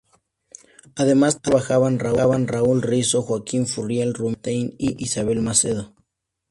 Además 0.95 1.43
trabajaban 1.43 1.99
Raúl 1.99 2.81
Rizzo, 2.81 3.21
Joaquin 3.21 3.67
Furriel, 3.67 4.15
Romina 4.15 4.37
Gaetani 4.43 4.75
e 4.79 4.95
Isabel 4.97 5.41
Macedo. 5.43 5.93